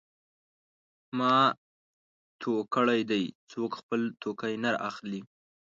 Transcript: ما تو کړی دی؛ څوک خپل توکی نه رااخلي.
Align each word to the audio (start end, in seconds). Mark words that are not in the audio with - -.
ما 1.17 1.35
تو 2.41 2.51
کړی 2.73 3.01
دی؛ 3.09 3.23
څوک 3.51 3.71
خپل 3.79 4.01
توکی 4.21 4.53
نه 4.63 4.69
رااخلي. 4.75 5.21